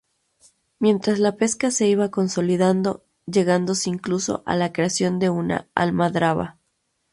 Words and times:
Mientras 0.79 1.19
la 1.19 1.35
pesca 1.35 1.69
se 1.69 1.87
iba 1.87 2.09
consolidando, 2.09 3.03
llegándose 3.27 3.87
incluso 3.91 4.41
a 4.47 4.55
la 4.55 4.73
creación 4.73 5.19
de 5.19 5.29
una 5.29 5.67
almadraba. 5.75 6.57